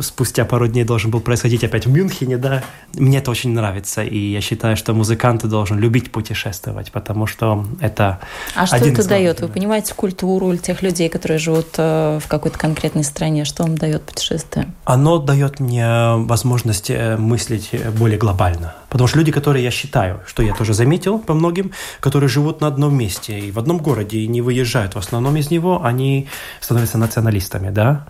[0.02, 2.64] спустя пару дней должен был происходить опять в Мюнхене, да.
[2.96, 8.20] Мне это очень нравится, и я считаю, что музыканты должен любить путешествовать, потому что это
[8.56, 9.42] А что это дает?
[9.42, 13.46] Вы понимаете культуру тех людей, которые живут э, в какой-то конкретной стране?
[13.46, 14.72] Что что вам дает путешествие?
[14.86, 18.74] Оно дает мне возможность э, мыслить более глобально.
[18.90, 22.68] Потому что люди, которые я считаю, что я тоже заметил по многим, которые живут на
[22.68, 26.30] одном месте и в одном городе и не выезжают в основном из него, они
[26.62, 28.06] становятся националистами, да?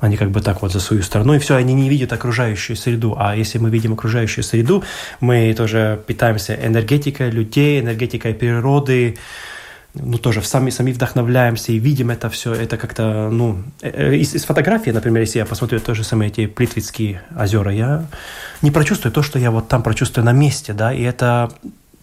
[0.00, 3.14] Они как бы так вот за свою страну, и все, они не видят окружающую среду.
[3.18, 4.84] А если мы видим окружающую среду,
[5.20, 9.18] мы тоже питаемся энергетикой людей, энергетикой природы,
[9.94, 14.34] ну, тоже сами, сами вдохновляемся и видим это все, это как-то, ну, э, э, из,
[14.34, 18.06] из фотографии, например, если я посмотрю тоже самые эти Плитвицкие озера, я
[18.62, 21.52] не прочувствую то, что я вот там прочувствую на месте, да, и это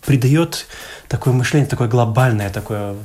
[0.06, 0.68] придает
[1.08, 2.96] такое мышление, такое глобальное, такое,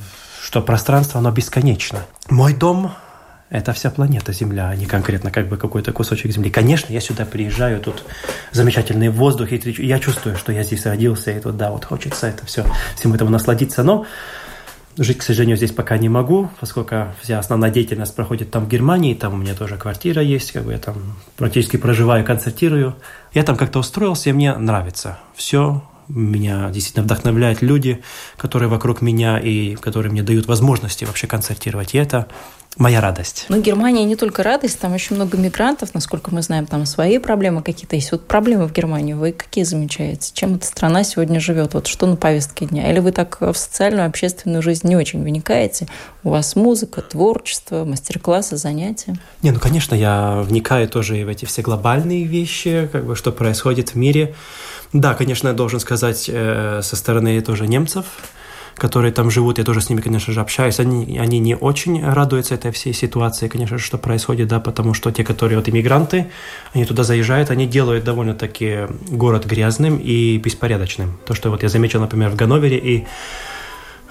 [0.40, 2.01] что пространство, оно бесконечно.
[2.31, 2.92] Мой дом–
[3.51, 6.51] это вся планета Земля, а не конкретно как бы какой-то кусочек Земли.
[6.51, 8.05] Конечно, я сюда приезжаю, тут
[8.53, 12.46] замечательный воздух, и я чувствую, что я здесь родился, и тут, да, вот хочется это
[12.46, 12.64] все,
[12.96, 14.07] всему этому насладиться, но
[14.98, 19.12] Жить, к сожалению, здесь пока не могу, поскольку вся основная деятельность проходит там в Германии,
[19.12, 20.96] там у меня тоже квартира есть, как бы я там
[21.37, 22.96] практически проживаю, концертирую.
[23.35, 25.18] Я там как-то устроился, и мне нравится.
[25.35, 28.02] Все, меня действительно вдохновляют люди,
[28.38, 31.94] которые вокруг меня и которые мне дают возможности вообще концертировать.
[31.94, 32.28] И это
[32.76, 33.46] моя радость.
[33.48, 37.62] Ну, Германия не только радость, там очень много мигрантов, насколько мы знаем, там свои проблемы
[37.62, 38.12] какие-то есть.
[38.12, 40.30] Вот проблемы в Германии вы какие замечаете?
[40.34, 41.74] Чем эта страна сегодня живет?
[41.74, 42.90] Вот что на повестке дня?
[42.90, 45.88] Или вы так в социальную, общественную жизнь не очень вникаете?
[46.22, 49.16] У вас музыка, творчество, мастер-классы, занятия?
[49.42, 53.32] Не, ну, конечно, я вникаю тоже и в эти все глобальные вещи, как бы, что
[53.32, 54.34] происходит в мире.
[54.92, 58.06] Да, конечно, я должен сказать, э, со стороны тоже немцев,
[58.76, 62.54] которые там живут, я тоже с ними, конечно же, общаюсь, они, они не очень радуются
[62.54, 66.26] этой всей ситуации, конечно что происходит, да, потому что те, которые вот иммигранты,
[66.74, 71.18] они туда заезжают, они делают довольно-таки город грязным и беспорядочным.
[71.26, 73.06] То, что вот я заметил, например, в Ганновере, и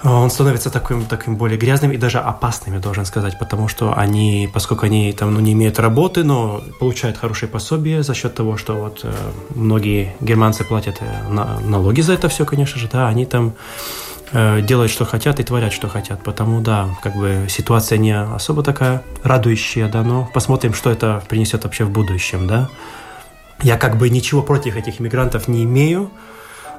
[0.02, 4.48] он становится таким, таким более грязным и даже опасным, я должен сказать, потому что они,
[4.52, 8.74] поскольку они там ну, не имеют работы, но получают хорошие пособия за счет того, что
[8.74, 9.12] вот э,
[9.54, 14.15] многие германцы платят э, на, налоги за это все, конечно же, да, они там Э,
[14.32, 16.22] делают, что хотят и творят, что хотят.
[16.22, 21.64] Потому, да, как бы ситуация не особо такая радующая, да, но посмотрим, что это принесет
[21.64, 22.68] вообще в будущем, да.
[23.62, 26.10] Я как бы ничего против этих иммигрантов не имею,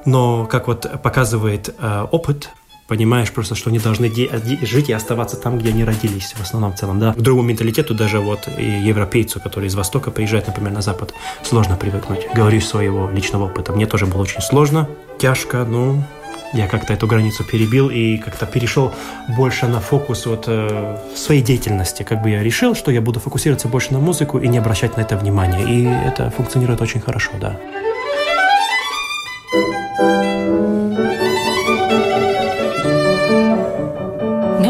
[0.04, 2.50] но, как вот показывает э, опыт,
[2.86, 4.10] понимаешь просто, что они должны
[4.62, 7.12] жить и оставаться там, где они родились, в основном в целом, да.
[7.12, 11.76] К другому менталитету даже вот и европейцу, который из Востока приезжает, например, на Запад, сложно
[11.76, 12.28] привыкнуть.
[12.34, 13.72] Говорю своего личного опыта.
[13.72, 16.02] Мне тоже было очень сложно, тяжко, но
[16.52, 18.92] я как-то эту границу перебил и как-то перешел
[19.36, 22.02] больше на фокус вот э, своей деятельности.
[22.02, 25.02] Как бы я решил, что я буду фокусироваться больше на музыку и не обращать на
[25.02, 25.62] это внимания.
[25.62, 27.56] И это функционирует очень хорошо, да.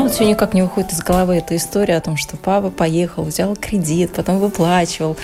[0.08, 3.54] Вот все никак не выходит из головы эта история о том, что папа поехал, взял
[3.54, 5.18] кредит, потом выплачивал,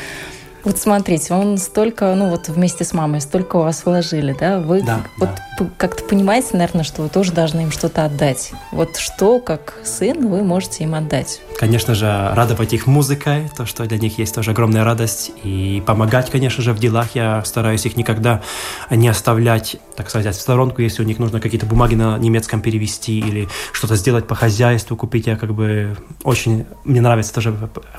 [0.63, 4.61] вот смотрите, он столько, ну вот вместе с мамой столько у вас вложили, да?
[4.61, 5.54] Вы да, вот да.
[5.77, 8.53] Как-то понимаете, наверное, что вы тоже должны им что-то отдать.
[8.71, 11.41] Вот что, как сын, вы можете им отдать?
[11.59, 15.33] Конечно же, радовать их музыкой, то, что для них есть тоже огромная радость.
[15.43, 17.15] И помогать, конечно же, в делах.
[17.15, 18.43] Я стараюсь их никогда
[18.91, 23.19] не оставлять, так сказать, в сторонку, если у них нужно какие-то бумаги на немецком перевести
[23.19, 25.27] или что-то сделать по хозяйству, купить.
[25.27, 26.67] Я как бы очень...
[26.85, 27.53] Мне нравится тоже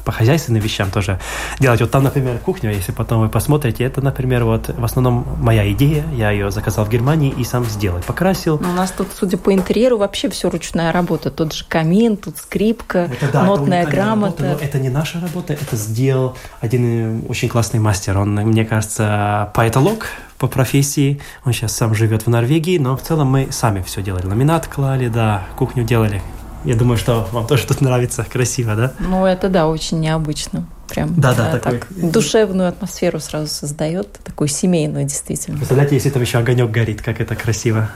[0.03, 1.19] по хозяйственным вещам тоже
[1.59, 1.81] делать.
[1.81, 6.05] Вот там, например, кухня если потом вы посмотрите, это, например, вот в основном моя идея,
[6.15, 8.59] я ее заказал в Германии и сам сделал, покрасил.
[8.59, 11.31] Но у нас тут, судя по интерьеру, вообще все ручная работа.
[11.31, 14.43] Тот же камин, тут скрипка, это, да, нотная это грамота.
[14.43, 18.17] Работа, это не наша работа, это сделал один э, очень классный мастер.
[18.17, 21.21] Он, мне кажется, поэтолог по профессии.
[21.45, 24.25] Он сейчас сам живет в Норвегии, но в целом мы сами все делали.
[24.25, 26.21] Ламинат клали, да, кухню делали
[26.65, 28.93] Я думаю, что вам тоже тут нравится, красиво, да?
[28.99, 30.67] Ну, это да, очень необычно.
[30.87, 31.79] Прям да, да, такой...
[31.79, 35.57] так душевную атмосферу сразу создает, такую семейную действительно.
[35.57, 37.89] Представляете, если там еще огонек горит, как это красиво.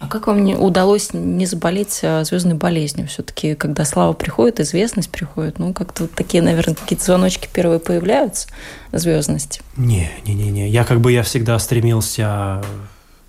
[0.00, 3.08] А как вам не удалось не заболеть а, звездной болезнью?
[3.08, 8.48] Все-таки, когда слава приходит, известность приходит, ну, как-то вот такие, наверное, какие-то звоночки первые появляются,
[8.92, 9.60] звездности.
[9.76, 10.68] Не, не, не, не.
[10.68, 12.60] Я как бы я всегда стремился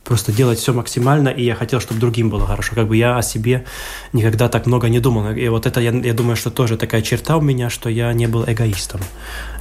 [0.06, 2.76] просто делать все максимально, и я хотел, чтобы другим было хорошо.
[2.76, 3.66] Как бы я о себе
[4.14, 5.32] никогда так много не думал.
[5.32, 8.28] И вот это, я, я думаю, что тоже такая черта у меня, что я не
[8.28, 9.02] был эгоистом.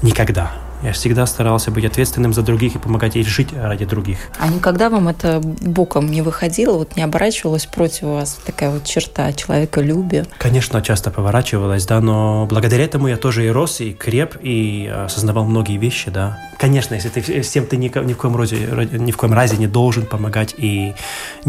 [0.03, 0.53] Никогда.
[0.85, 4.19] Я всегда старался быть ответственным за других и помогать ей жить ради других.
[4.39, 9.33] А никогда вам это боком не выходило, вот не оборачивалось против вас такая вот черта
[9.33, 10.27] человеколюбия?
[10.37, 15.47] Конечно, часто поворачивалась, да, но благодаря этому я тоже и рос, и креп, и осознавал
[15.47, 16.39] многие вещи, да.
[16.59, 18.57] Конечно, если ты всем ты ни, ни в коем разе,
[18.93, 20.95] ни в коем разе не должен помогать и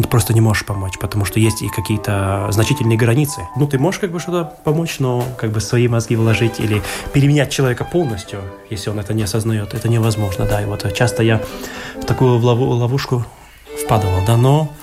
[0.09, 3.41] просто не можешь помочь, потому что есть и какие-то значительные границы.
[3.57, 6.81] Ну, ты можешь как бы что-то помочь, но как бы свои мозги вложить или
[7.13, 9.73] переменять человека полностью, если он это не осознает.
[9.73, 10.61] Это невозможно, да.
[10.61, 11.41] И вот часто я
[12.01, 13.25] в такую ловушку
[13.83, 14.73] впадал, да, но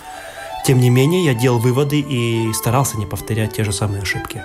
[0.64, 4.42] тем не менее я делал выводы и старался не повторять те же самые ошибки.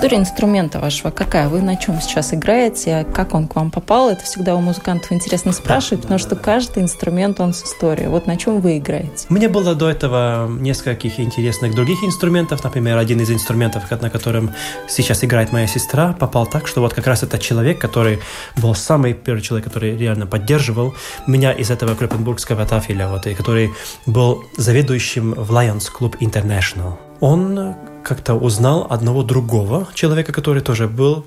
[0.00, 1.50] История инструмента вашего какая?
[1.50, 3.06] Вы на чем сейчас играете?
[3.12, 4.08] Как он к вам попал?
[4.08, 6.40] Это всегда у музыкантов интересно спрашивать, да, потому да, что да.
[6.40, 8.08] каждый инструмент, он с историей.
[8.08, 9.26] Вот на чем вы играете?
[9.28, 12.64] Меня было до этого нескольких интересных других инструментов.
[12.64, 14.52] Например, один из инструментов, на котором
[14.88, 18.20] сейчас играет моя сестра, попал так, что вот как раз этот человек, который
[18.56, 20.94] был самый первый человек, который реально поддерживал
[21.26, 23.70] меня из этого крепенбургского тафеля, вот, и который
[24.06, 26.94] был заведующим в Lions Club International.
[27.20, 31.24] Он как-то узнал одного другого человека, который тоже был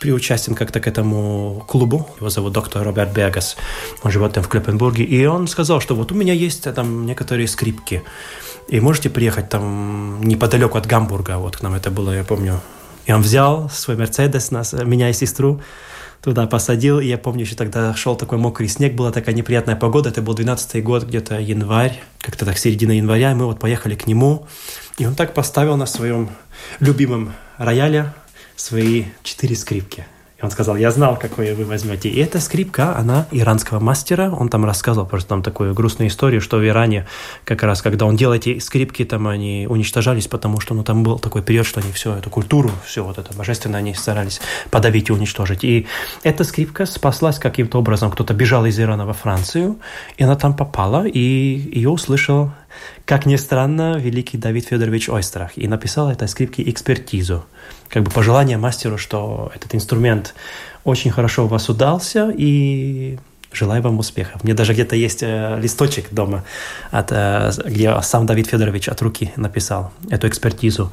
[0.00, 2.06] приучастен как-то к этому клубу.
[2.18, 3.56] Его зовут доктор Роберт Бегас.
[4.02, 5.04] Он живет там в Клепенбурге.
[5.04, 8.02] И он сказал, что вот у меня есть там некоторые скрипки.
[8.68, 11.38] И можете приехать там неподалеку от Гамбурга.
[11.38, 12.60] Вот к нам это было, я помню.
[13.06, 15.60] И он взял свой Мерседес, нас, меня и сестру,
[16.24, 17.00] туда посадил.
[17.00, 20.08] И я помню, еще тогда шел такой мокрый снег, была такая неприятная погода.
[20.08, 23.32] Это был 12 год, где-то январь, как-то так середина января.
[23.32, 24.46] И мы вот поехали к нему.
[24.96, 26.30] И он так поставил на своем
[26.80, 28.12] любимом рояле
[28.56, 30.06] свои четыре скрипки.
[30.44, 32.10] Он сказал, я знал, какое вы возьмете.
[32.10, 34.30] И эта скрипка, она иранского мастера.
[34.30, 37.06] Он там рассказывал просто там такую грустную историю, что в Иране
[37.44, 41.18] как раз, когда он делал эти скрипки, там они уничтожались, потому что ну, там был
[41.18, 45.12] такой период, что они всю эту культуру, все вот это божественное, они старались подавить и
[45.12, 45.64] уничтожить.
[45.64, 45.86] И
[46.22, 48.10] эта скрипка спаслась каким-то образом.
[48.10, 49.78] Кто-то бежал из Ирана во Францию,
[50.18, 52.50] и она там попала, и ее услышал
[53.04, 57.44] как ни странно, великий Давид Федорович Ойстрах и написал этой скрипке экспертизу.
[57.94, 60.34] Как бы пожелание мастеру, что этот инструмент
[60.82, 63.20] очень хорошо у вас удался, и
[63.52, 64.42] желаю вам успехов.
[64.42, 66.42] Мне даже где-то есть э, листочек дома,
[66.90, 70.92] от, э, где сам Давид Федорович от руки написал эту экспертизу.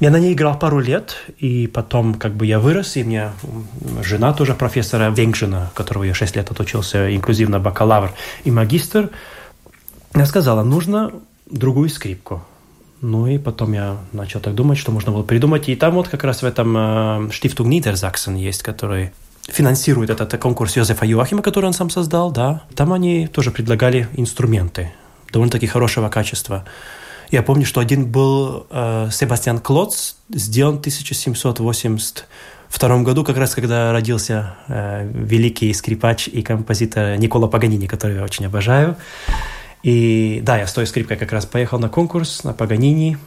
[0.00, 3.30] Я на ней играл пару лет, и потом как бы я вырос, и мне
[4.02, 8.10] жена тоже профессора Венгжина, которого я 6 лет отучился, инклюзивно бакалавр
[8.42, 9.10] и магистр,
[10.16, 11.12] я сказала, нужно
[11.46, 12.42] другую скрипку.
[13.06, 15.68] Ну и потом я начал так думать, что можно было придумать.
[15.68, 19.12] И там вот как раз в этом э, Штифтунг Нидерзаксен есть, который
[19.42, 22.62] финансирует этот конкурс Йозефа Юахима, который он сам создал, да.
[22.74, 24.90] Там они тоже предлагали инструменты
[25.30, 26.64] довольно-таки хорошего качества.
[27.30, 33.92] Я помню, что один был э, Себастьян Клоц, сделан в 1782 году, как раз когда
[33.92, 38.96] родился э, великий скрипач и композитор Никола Паганини, который я очень обожаю.
[39.84, 43.18] И да, я с той скрипкой как раз поехал на конкурс на Паганини,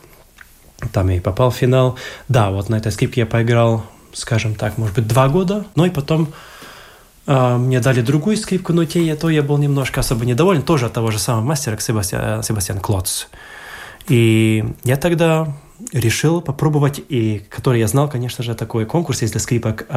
[0.91, 1.97] там и попал в финал.
[2.29, 5.67] Да, вот на этой скрипке я поиграл, скажем так, может быть, два года.
[5.75, 6.33] Ну и потом
[7.27, 10.93] э, мне дали другую скрипку, но те, то я был немножко особо недоволен, тоже от
[10.93, 13.27] того же самого мастера, Себастьян, Себастьян Клоц.
[14.07, 15.53] И я тогда
[15.93, 19.93] решил попробовать, и который я знал, конечно же, такой конкурс есть для скрипок э,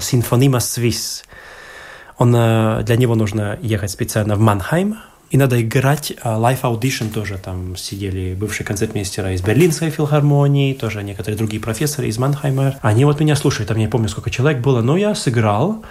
[0.00, 1.24] Sinfonima Swiss.
[2.18, 4.98] Он, э, для него нужно ехать специально в Манхайм,
[5.32, 6.12] и надо играть.
[6.22, 12.18] Live Audition тоже там сидели бывшие концертмейстера из Берлинской филармонии, тоже некоторые другие профессоры из
[12.18, 12.76] Манхайма.
[12.82, 15.84] Они вот меня слушали, там я не помню, сколько человек было, но я сыграл.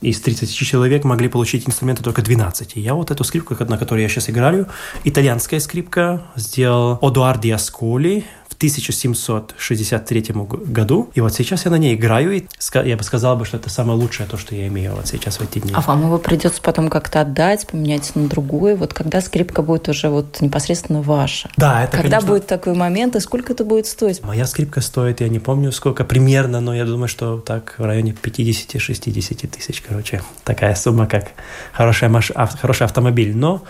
[0.00, 2.76] Из 30 человек могли получить инструменты только 12.
[2.76, 4.68] И я вот эту скрипку, на которой я сейчас играю,
[5.04, 10.24] итальянская скрипка, сделал Одуарди Асколи в 1763
[10.66, 11.10] году.
[11.14, 12.44] И вот сейчас я на ней играю, и
[12.84, 15.42] я бы сказал, бы, что это самое лучшее то, что я имею вот сейчас в
[15.42, 15.72] эти дни.
[15.74, 18.74] А вам его придется потом как-то отдать, поменять на другой?
[18.74, 21.48] Вот когда скрипка будет уже вот непосредственно ваша?
[21.56, 22.28] Да, это, Когда конечно...
[22.28, 24.24] будет такой момент, и сколько это будет стоить?
[24.24, 28.12] Моя скрипка стоит, я не помню сколько примерно, но я думаю, что так в районе
[28.20, 30.20] 50-60 тысяч, короче.
[30.42, 31.28] Такая сумма, как
[31.72, 32.32] хорошая маш...
[32.60, 33.36] хороший автомобиль.
[33.36, 33.62] Но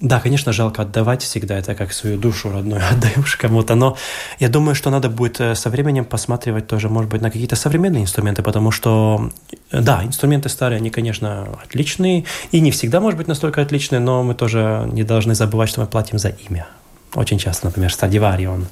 [0.00, 3.96] да, конечно, жалко отдавать всегда, это как свою душу родную отдаешь кому-то, но
[4.38, 8.02] я думаю, что надо будет э, со временем посматривать тоже, может быть, на какие-то современные
[8.02, 9.30] инструменты, потому что,
[9.70, 14.22] э, да, инструменты старые, они, конечно, отличные, и не всегда, может быть, настолько отличные, но
[14.22, 16.66] мы тоже не должны забывать, что мы платим за имя.
[17.14, 18.66] Очень часто, например, Страдивари, он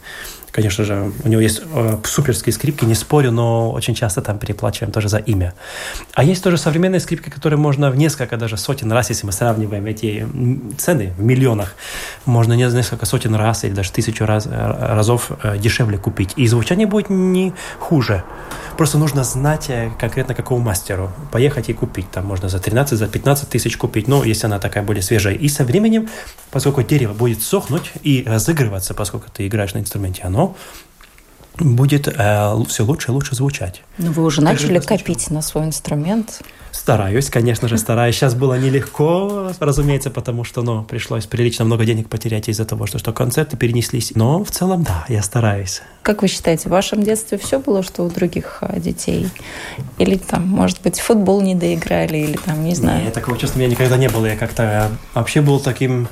[0.55, 4.93] Конечно же, у него есть э, суперские скрипки, не спорю, но очень часто там переплачиваем
[4.93, 5.53] тоже за имя.
[6.13, 9.85] А есть тоже современные скрипки, которые можно в несколько даже сотен раз, если мы сравниваем
[9.87, 10.25] эти
[10.79, 11.75] цены в миллионах,
[12.25, 14.51] можно несколько сотен раз или даже тысячу раз, э,
[14.95, 16.35] разов э, дешевле купить.
[16.37, 18.23] И звучание будет не хуже.
[18.77, 21.11] Просто нужно знать э, конкретно какому мастеру.
[21.33, 22.11] Поехать и купить.
[22.11, 25.35] Там можно за 13, за 15 тысяч купить, но если она такая более свежая.
[25.35, 26.09] И со временем,
[26.51, 30.44] поскольку дерево будет сохнуть и разыгрываться, поскольку ты играешь на инструменте, оно
[31.59, 33.83] будет э, все лучше и лучше звучать.
[33.99, 36.43] Но ну, вы уже так начали копить на свой инструмент?
[36.73, 38.17] Стараюсь, конечно же, стараюсь.
[38.17, 42.99] Сейчас было нелегко, разумеется, потому что ну, пришлось прилично много денег потерять из-за того, что,
[42.99, 44.13] что концерты перенеслись.
[44.17, 45.83] Но в целом, да, я стараюсь.
[46.03, 49.29] Как вы считаете, в вашем детстве все было, что у других а, детей?
[49.99, 53.05] Или там, может быть, футбол не доиграли, или там, не знаю?
[53.05, 54.27] Нет, такого чувства у меня никогда не было.
[54.27, 56.09] Я как-то вообще был таким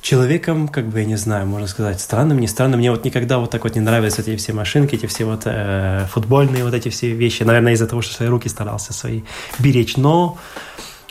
[0.00, 2.80] человеком, как бы, я не знаю, можно сказать, странным, не странным.
[2.80, 6.06] Мне вот никогда вот так вот не нравились эти все машинки, эти все вот э,
[6.10, 7.42] футбольные вот эти все вещи.
[7.42, 9.22] Наверное, из-за того, что свои руки старался свои
[9.58, 9.96] беречь.
[9.96, 10.38] Но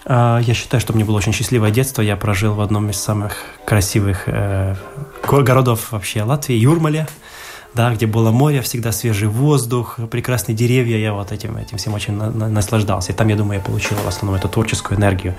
[0.05, 2.01] э, я считаю, что мне было очень счастливое детство.
[2.01, 4.75] Я прожил в одном из самых красивых э,
[5.27, 7.07] городов вообще Латвии, Юрмале
[7.78, 12.13] да, где было море, всегда свежий воздух, прекрасные деревья, я вот этим, этим всем очень
[12.13, 13.11] на, на, наслаждался.
[13.11, 15.36] И там, я думаю, я получил в основном эту творческую энергию.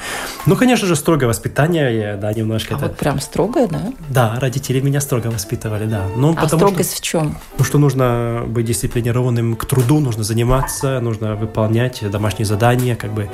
[0.47, 2.75] Ну, конечно же, строгое воспитание, да, немножко.
[2.75, 2.87] А это...
[2.87, 3.93] вот прям строгое, да?
[4.09, 6.07] Да, родители меня строго воспитывали, да.
[6.17, 7.39] Ну, а строгость что, в чем?
[7.59, 13.29] Ну, что нужно быть дисциплинированным к труду, нужно заниматься, нужно выполнять домашние задания, как бы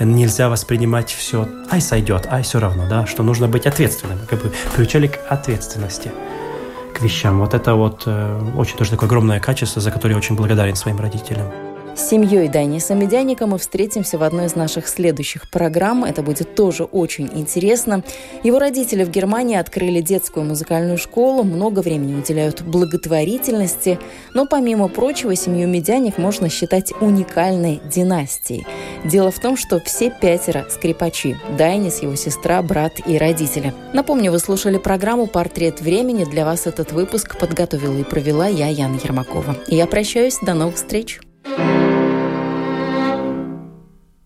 [0.00, 4.52] нельзя воспринимать все, ай, сойдет, ай, все равно, да, что нужно быть ответственным, как бы
[4.74, 6.10] приучали к ответственности
[7.00, 7.38] вещам.
[7.38, 10.98] Вот это вот э, очень тоже такое огромное качество, за которое я очень благодарен своим
[10.98, 11.67] родителям.
[11.98, 16.04] С семьей Дайниса Медяника мы встретимся в одной из наших следующих программ.
[16.04, 18.04] Это будет тоже очень интересно.
[18.44, 23.98] Его родители в Германии открыли детскую музыкальную школу, много времени уделяют благотворительности.
[24.32, 28.64] Но помимо прочего, семью Медяник можно считать уникальной династией.
[29.04, 31.36] Дело в том, что все пятеро скрипачи.
[31.58, 33.74] Дайнис, его сестра, брат и родители.
[33.92, 36.24] Напомню, вы слушали программу «Портрет времени».
[36.24, 39.56] Для вас этот выпуск подготовила и провела я, Яна Ермакова.
[39.66, 40.38] И я прощаюсь.
[40.40, 41.18] До новых встреч.